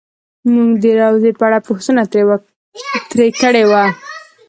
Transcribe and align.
مونږ 0.53 0.71
د 0.83 0.85
روضې 0.99 1.31
په 1.39 1.43
اړه 1.47 1.59
پوښتنه 1.67 2.03
ترې 3.11 3.27
کړې 3.41 3.63
وه. 3.71 3.83